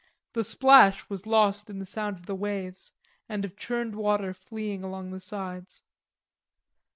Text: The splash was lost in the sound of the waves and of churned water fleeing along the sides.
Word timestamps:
The 0.33 0.43
splash 0.43 1.07
was 1.11 1.27
lost 1.27 1.69
in 1.69 1.77
the 1.77 1.85
sound 1.85 2.17
of 2.17 2.25
the 2.25 2.33
waves 2.33 2.91
and 3.29 3.45
of 3.45 3.55
churned 3.55 3.93
water 3.95 4.33
fleeing 4.33 4.83
along 4.83 5.11
the 5.11 5.19
sides. 5.19 5.83